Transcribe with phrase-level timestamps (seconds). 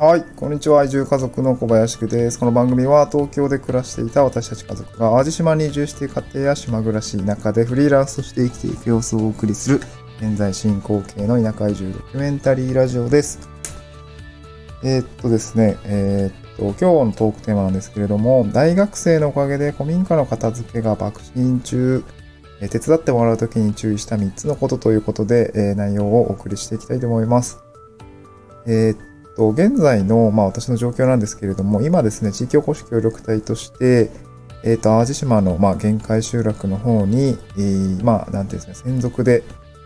[0.00, 0.82] はい、こんにちは。
[0.84, 2.38] 移住家族の小林区です。
[2.38, 9.80] この番組は東京で暮らしていた私たち家族が淡路島に移住して家庭や島暮らし、田舎でフリーランスとして生きていく様子をお送りする
[10.18, 13.46] 現在進行形の田舎移住ドキュメンタリーラジオです。
[14.82, 22.04] えー、っとですね、えー、っと、今日のトークテーマなんですけれども、大学生のおかげで古民家の片付けが爆心中、
[22.62, 27.58] え手伝ってもらうときに注意した3つのことということで、え内容をお送りしていきたいと思います。
[28.66, 29.09] えー、っ
[29.40, 34.10] と、現在の、まあ、私の状況なんですけれども、今ですね、地域おこし協力隊として、
[34.62, 39.42] えっ、ー、と、淡路島の、まあ、限界集落の方に、えー、まあ、なんていうんですか、専属で、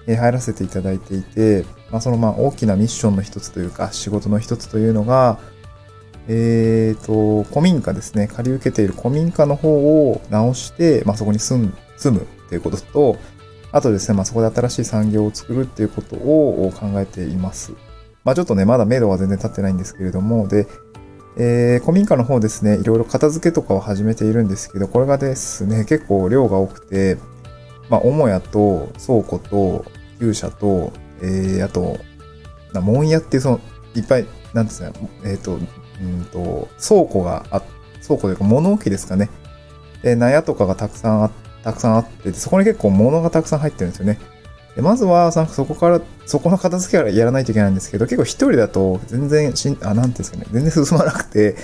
[0.06, 5.38] 入らせていただいていて、まあ、その、まあ、大きなミッションの一つというか、仕事の一つというのが、
[6.26, 9.70] えっ、ー、と、古民家ですね、借り受けている古民家の方
[10.10, 13.16] を直して、まあ、そこに住む、住むっていうことと、
[13.70, 17.72] あとですね、まあ、そこで新しい産業を作るっていうことを考えています。
[18.24, 20.66] まあちょっとね、まだ目処は全然立ってないんですけれども、で、
[21.36, 27.18] えー、古民家の方ですね、いろいろ片付けとかを始めているんですけど、これがですね、結構量が多くて、
[27.90, 29.84] まあ、母屋と倉庫と
[30.20, 31.98] 牛舎と、えー、あと、
[32.72, 33.60] な門屋っていうその、
[33.94, 34.92] いっぱい、なんですか、
[35.24, 35.58] えっ、ー、と、う
[36.02, 37.60] んと、倉庫があ、
[38.02, 39.28] 倉庫というか物置ですかね。
[40.02, 41.30] え納屋とかがたくさんあ、
[41.62, 44.18] たくさんあって、そこに結構物がたくさん入ってるんですよね。
[44.74, 51.56] でまずは、なんかそこから、そこの片付けからやらないといけないんですけど、結構一人だと全然しん、あ、なんていうんですかね、全然進まなくて、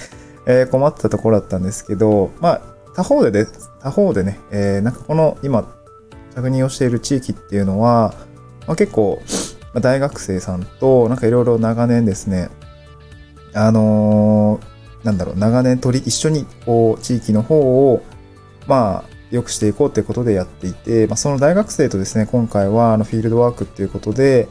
[0.46, 2.60] えー、困ったところだったんですけど、まあ、
[2.94, 5.64] 他方でね、他方でね、えー、なんかこの今、
[6.34, 8.14] 着任をしている地域っていうのは、
[8.66, 9.20] まあ、結構、
[9.74, 12.48] まあ、大学生さんと、なんかいろいろ長年ですね、
[13.54, 17.58] あのー、なんだろう、長年取り、一緒に、こう、地域の方
[17.92, 18.02] を、
[18.66, 24.48] まあ、良くしていこうっていうことでやっていて、まあ、その大学生とですね、今回はあのフィールドワークっていうことで、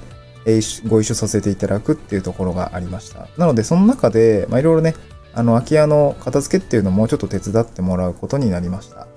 [0.87, 3.27] ご一緒させていただくっていうところがありました。
[3.37, 4.95] なので、その中で、まあ、いろいろね、
[5.33, 9.07] あの、空き家の片付けっていうのもちょっと手伝ってもらうことになりました。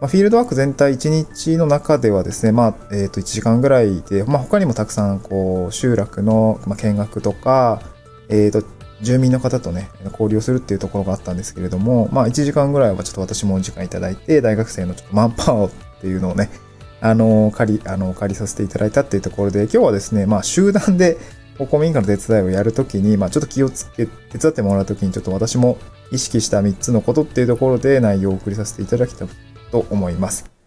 [0.00, 7.82] まあ、フィールドワーク全体1日の中ではですね、まあ、えっ、ー、と、1時間ぐらいで、まあ、他にもたくさん、こう、集落の、見学とか、
[8.28, 8.64] えっ、ー、と、
[9.00, 16.50] 住民の方とね、交流するっていうところがあったんですけれども、まあ1時間ぐらいはちょっと私もお時間いただいて、大学生のちょっとマンパワーっていうのをね、
[17.00, 21.16] あの、借り、あの、借りさせていただいたっていうところで、今日はですね、まあ集団で
[21.70, 25.78] 公民館の手伝いをやるときに、まあちょっと気をつけ、手伝ってもらうときにちょっと私も
[26.10, 29.28] 意識した3つのことっていうところで内容を送りさせていただきたい
[29.70, 30.57] と思います。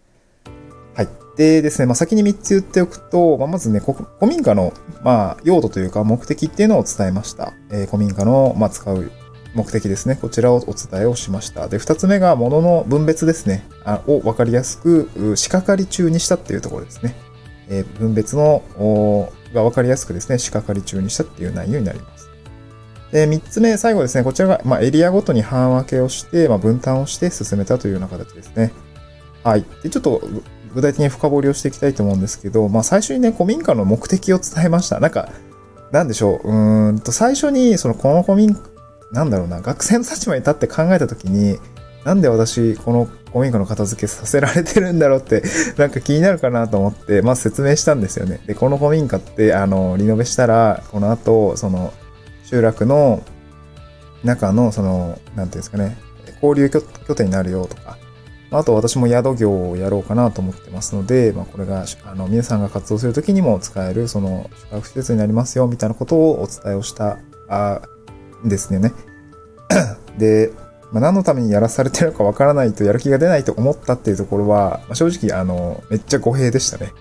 [1.36, 3.96] でですね、まあ、先に3つ言っておくと、まあ、まずね、古
[4.28, 4.72] 民家の、
[5.02, 7.54] まあ、用途というか目的っていうのを伝えました。
[7.70, 9.10] えー、古民家の、まあ、使う
[9.54, 10.16] 目的ですね。
[10.16, 11.68] こちらをお伝えをしました。
[11.68, 13.66] で、2つ目が物の分別ですね。
[13.84, 17.14] あを分かりやすく、仕掛かり中にしたっていうところですね。
[17.68, 18.62] えー、分別の、
[19.54, 22.28] が分かりやすくですね、仕掛かり中にしたっていう内容になります。
[23.10, 28.72] で、3つ目、最後ですね、こちらが、まあ、エリアごとに半分けをして、まあ、分担をして進めたというような形ですね。
[29.44, 29.64] はい。
[29.82, 30.22] で、ちょっと
[30.74, 35.00] 具体的に深掘りをしていきたいと思うんですけど、まあ最初にね、古民家の目的を伝えました。
[35.00, 35.30] なんか、
[35.90, 36.48] なんでしょう？
[36.48, 38.60] うーんと、最初に、その、この古民家、
[39.12, 41.58] なんだろうな、学生の立場に立って考えたときに、
[42.04, 45.42] なんで私、この古民家の片付けさせられてるんだろうって、
[45.76, 48.40] なんか気になるかなと思って、まあ説明したんですよね。
[48.46, 51.92] で、この古民家って、あの、リノベしたら、この後、その、
[52.44, 53.22] 集落の
[54.24, 55.96] 中の、その、なんていうんですかね、
[56.42, 56.80] 交流拠
[57.14, 57.98] 点になるよとか、
[58.52, 67.18] あと私も宿業をやろうかなと思ってますので、まあ、これが、あの、皆さんが活動するときにも使える、その、宿泊施設になりますよ、みたいなことをお伝えをした、
[67.48, 67.80] あ
[68.44, 68.92] ですね。
[70.18, 70.52] で、
[70.92, 76.92] まあ、何のためにやらされてるかわからないとやる気が出ないと思ったっていうところは、まあ、正直、あの、めっちゃ語弊でしたね。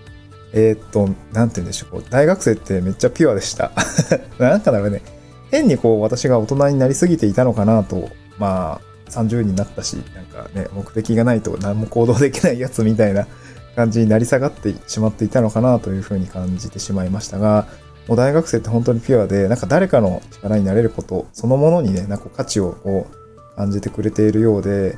[0.53, 2.03] えー、っと、なんて言うんでしょう。
[2.09, 3.71] 大学生ってめっちゃピュアでした。
[4.39, 5.01] なんかだろうね。
[5.49, 13.27] 変にこう、私が大人になりすぎていたのかなと、まあ、30人になったし、なんかね、目的がないと何も行動できないやつみたいな
[13.75, 17.67] 感じになり下がってしまっていたのかなというふうに感じてしまいましたが、
[18.07, 24.97] もう大学生って本当にピュアで、なんか誰かの力になれること、そのものにね、なんか価値をこう感じてくれているようで、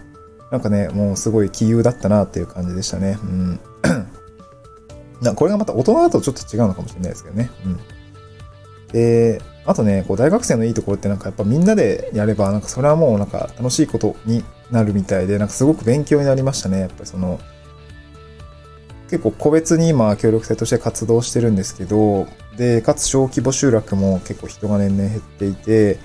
[0.51, 3.18] なんかね、もうすごい杞憂だったなっていう感じでしたね。
[3.24, 3.60] うん。
[5.36, 7.50] これがまた大人だとちょっと違うのかもしれないですけどね。
[7.65, 7.80] うん。
[8.92, 16.81] で、あとね、こう大学生のいいところってなんかやっぱみんなでやれば、なんかそれはもうなんか楽しいことになるみたいで、なんかすごく勉強になりましたね。
[16.81, 17.39] やっぱりその、
[19.10, 22.27] 結構個別に今協力性として活動してるんですけど、
[22.57, 26.00] で、かつ小規模集落も結構人が年々減っていて、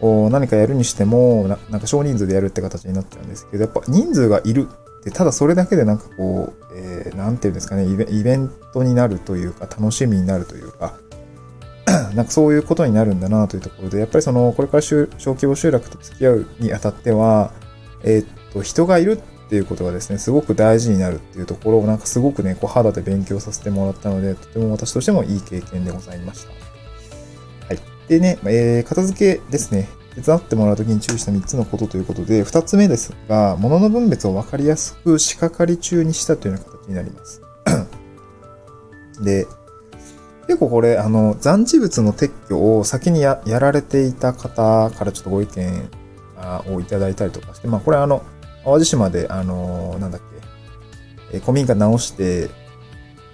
[0.00, 4.68] こう何かやるにしてもな、なんか少人数でやるって形になっちゃうんですけど、やっぱ人数がいる
[5.00, 10.98] って、ただそれだけでなんかこう、えー、なんていうんですかねイベ、イベントになるというか、楽しみになるというか、
[12.14, 17.52] なんかそういうことになるんだなというところで、やっぱりその、これから小規模集落と付き合うにあたっては、
[18.02, 26.52] えー、っと、人がいるっていうことがですね、すごく大事になるっていうところを、なんかすごくね、こう肌で勉強させてもらったので、とても私としてもいい経験でございました。
[27.68, 27.78] はい。
[28.08, 29.88] でね、えー、片付けですね。
[30.14, 37.42] 手伝ってもらうときに注意した3つのことということで、2つ目ですが、物の分別を分かりやすく仕掛かり中にしたというような形になります。
[39.24, 39.46] で、
[40.46, 45.90] 結構これ、あの、残地物の撤去を先にやられていた方からちょっとご意見
[46.68, 48.22] をいただいたりとかして、まあこれあの、
[48.64, 50.20] 淡路島で、あの、なんだっ
[51.30, 52.50] け、え古民家直して、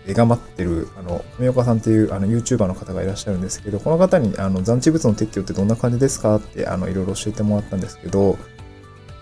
[0.08, 8.38] 頑張ってる、あの、富岡さんっていうあの YouTuber の方がいらっしゃるんですけど、この方にあの残地物の撤去ってどんな感じですかって、あの、いろいろ教えてもらったんですけど、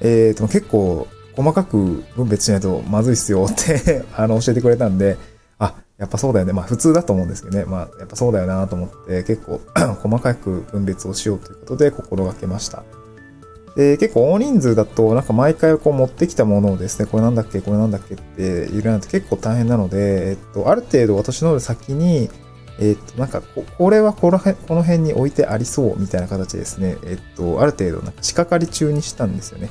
[0.01, 5.17] えー、と、結構細かく分別しないとまずいっすよって あの、教えてくれたんで、
[5.99, 6.53] やっぱそうだよね。
[6.53, 7.65] まあ普通だと思うんですけどね。
[7.65, 9.61] まあやっぱそうだよなと思って結構
[10.01, 12.85] 細かく分別をしようということで心がけました。
[13.79, 22.29] で、結構大人数だとなんか毎回こう持ってきたものをですね、これなんだっけ、これなんだっけって入れないと結構大変なので、えっと、ある程度私の先に、
[22.81, 26.97] えっと、なんかこ、これはこの辺この辺に置いてありそうみたいな形ですね。
[27.05, 29.71] えっと、ある程度なんか仕掛かり中にしたんですよね。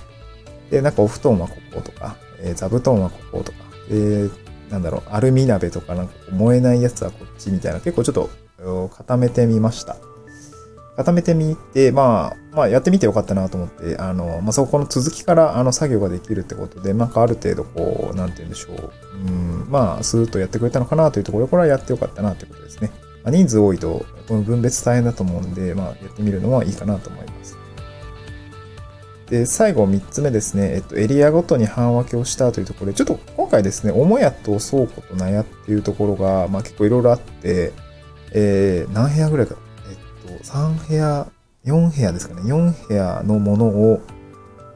[0.70, 3.58] で、なんかお布団はこことか、えー、座布団はこことか、
[3.90, 4.30] で、
[4.70, 8.30] なんだろう、アルミ鍋とかなんか燃えないやつはこっちみたいな、結構ちょっと
[8.90, 9.98] 固めてみました。
[10.98, 18.92] 固めてみて、まあ、まあ、やってみてよかったなと思って、あの、まあ、そこの続きから、あの、作業ができるってことで、なんかある程度、こう、なんて言うんでしょう。
[19.16, 22.90] うん、まあ、スーッとやってくれたのかなというところ、これはやってよかったなということですね。
[23.24, 27.56] まあ、人数多いと、この分別大変だと思うんで、まあ、やってみるのはいいかなと思います。
[29.30, 37.74] で、最後3つ目ですね、えっと、エリアごとに半分けをしたというところで、ちょっと今回ですね、母屋と倉庫と納屋っていうところが、まあ結構いろいろあって、
[38.34, 39.56] えー、何部屋ぐらいか、
[39.90, 41.28] えっと、3部屋、
[41.66, 44.02] 4部屋ですかね、4部屋のものを、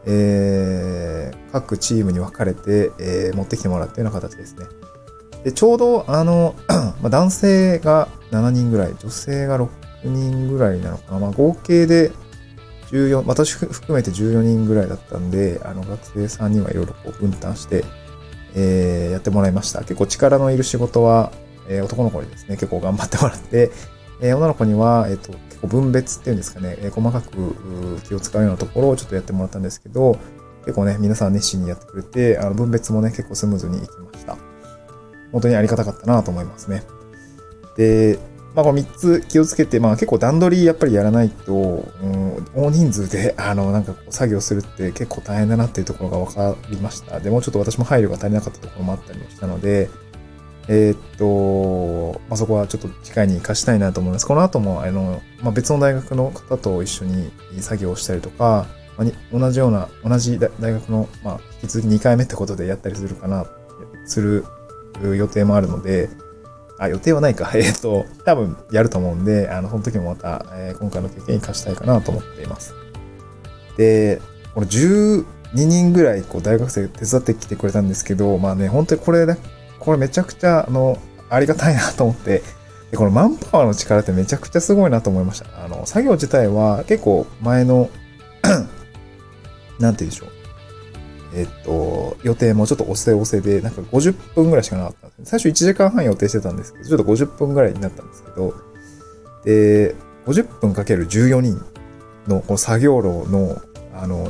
[0.05, 4.65] えー、各チームに分かれて、えー、持ってきてもらっていうような形ですね。
[5.45, 6.55] で、ちょうど、あの、
[7.01, 9.69] まあ、男性が7人ぐらい、女性が6
[10.03, 11.19] 人ぐらいなのかな。
[11.19, 12.11] まあ、合計で
[12.91, 17.83] 14、私含めて14人ぐらいだったんで、あの学生さんにはいろいろこう分担して、
[18.55, 19.79] えー、やってもらいました。
[19.81, 21.31] 結構力のいる仕事は、
[21.67, 23.71] えー、男の子にですね、結構頑張ってもらって、
[24.21, 27.55] えー、女の子には、えっ、と、結構分別っていうんですかね、え細かく
[28.03, 30.19] 気を使うようなところをちょっとやってもらったんですけど、
[30.65, 34.37] 結構ね、皆さん熱心にやってくれて、あの分別もね、結構スムーズにいきました。
[35.31, 36.83] 本当にありがたかったなと思いますね。
[37.77, 38.19] で、
[38.53, 47.19] まあ、この3つ気をつけて、まあ結構段取りやっぱりやらないと、うん、大人数で、 あの、なんか作業するって結構大変だなっていうところが分かりました。
[47.19, 49.89] でもちょっと私も配慮が足りなかったところもあったりもしたので、
[50.67, 54.27] えー、っと、まあ、そこはちょっと機会に活かしたいなと思います。
[54.27, 58.67] この後も、あの、まあ、別の大学の方と一緒に作業をしたりとか、
[58.97, 63.45] まあ、同じような、同じ大学の、まあ、引き続き2回目ってことでやったりするかな、
[64.05, 64.45] する
[65.03, 66.09] 予定もあるので、
[66.81, 67.51] あ、予定はないか。
[67.55, 72.73] えっ、と、多分やると思うんで、あの、その時もまた、えー、今回の経験に貸したいかなと思っています。
[73.77, 74.19] で、
[74.55, 79.27] これ12人ぐらい、こう、大学生手伝ってきてくれたんですけど、まあね、本当にこれ、
[79.79, 80.97] これめちゃくちゃ、あの、
[81.29, 82.41] ありがたいなと思って、
[82.89, 85.45] でこのマンパワーの力ってめちゃくちゃすごいなと思いました。
[85.63, 87.89] あの、作業自体は結構前の
[89.79, 90.40] なんて言うんでしょう。
[91.33, 95.29] えっと、予定もちょっと押せ押せで、なんか50分ぐらいしかなかったんです。
[95.29, 98.53] 最初1時間半予定してたんですけど、ちょっと50分ぐらいになったんですけど、
[99.45, 99.95] で、
[100.25, 101.63] 50分かける14人
[102.27, 103.61] のこの作業量の、
[103.93, 104.27] あの、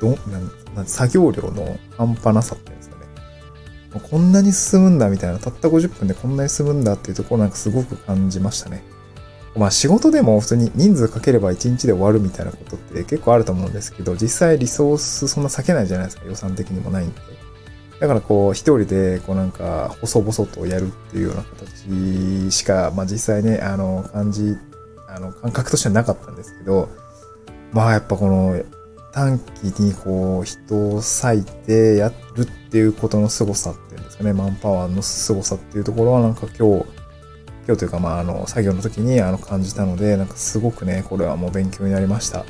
[0.00, 4.00] ど、なんなん作業量の半端なさっていうんですかね。
[4.10, 8.82] こんなに進むんだみたいな、たった50分でこんなに進むんだっていうところなんかすごく感じましたね。
[9.54, 17.20] まあ仕事でも普通に人数かければ1日で終わるみたいなことって結構あると思うんですけど、実際リソースそんな避けないじゃないですか、予算的にもないんで。
[18.00, 24.56] だからこう一人でこうなんか細々とやるっていうような形しか、まあ実際ね、あの感じ、
[25.06, 26.88] あの感覚としてはなかったんですけど、
[27.72, 28.60] まあやっぱこの
[29.12, 36.86] 短期にこう人を割いてやるっていうことの凄さっていうんですかね、マンパワーの凄さっていうところはなんか今日
[37.66, 42.44] 今日というか、まあ、あの、作業の時にあの感じたので、なんかすごくね、これはもう勉強になりました。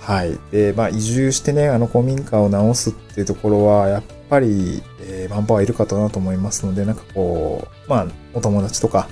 [0.00, 0.38] はい。
[0.50, 9.08] で、まあ、移住してね、あの、古民家を直すっていうところは、やっぱり、えー、マンパワーいるかとなと思いますので、なんかこう、まあ、お友達とか、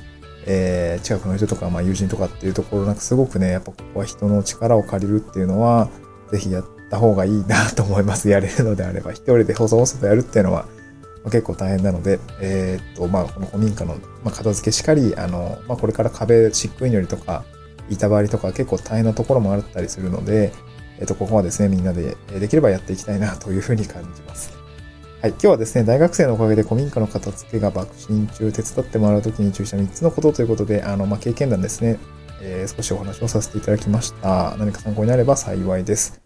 [0.46, 5.88] えー、近くの人とか、まあ、友人とかっていうところ、なんかすごくね、やっぱここは人の力を借りるっていうのは、
[6.30, 8.28] ぜひやった方がいいなと思います。
[8.28, 10.66] やれるのであれば、一人で細々とやるっていうのは、
[11.22, 17.44] まあ、結構大変なので、えーっと、まあ、この古民家の、まあ、片付けしかり、あの、まあ、これから壁、漆喰塗りとか、
[17.90, 20.52] 板張りとか結構大変なところもあったりするので、
[20.98, 24.52] えっと、ここはですね、みんなでできればやっていきたいなというふうに感じます。
[25.20, 31.98] はい、今日はですね、大学生のおかげで古民家の片付けが爆心中、手伝ってもらうときに注意した3つのことということで、あの、まあ、経験談ですね、
[32.40, 34.56] えー少しお話をさせていただきました。
[34.58, 36.20] 何か参考になれば幸いです。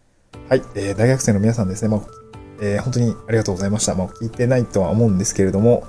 [0.49, 2.26] はい、えー大学生の皆さんですね、まあ
[2.61, 3.95] えー本当にありがとうございました。
[3.95, 5.87] まあ、聞いてないとは思うんですけれども、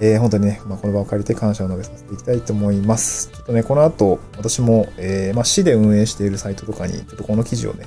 [0.00, 3.30] えー本当にね、まあ、この場を借りて感謝を述べさせていきたいと思います。
[3.32, 7.86] ちょっとね、この後、私も、えーまあ、市で運営しているサイトとかに、ちょっとこの記事をね、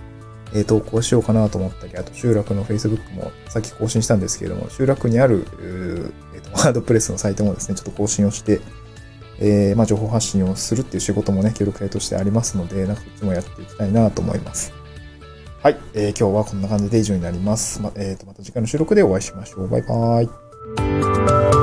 [0.53, 8.59] えー投稿しようかなと思ったり、あと集落の Facebook もさっき更新したんですけれども、集落にある、えーと、ワードプレスのサイトもですね、ちょっと更新をして、
[9.41, 14.73] えーまあ、情報発信をするっていう仕事もね、協力隊としてありますので、なんかこっちもやっていきたいなと思います。
[15.61, 17.81] はい、えー今日はこんな感じで以上になります。
[17.81, 19.67] まえーとまた次回の収録でお会いしましょう。
[19.67, 21.58] バイバーイ。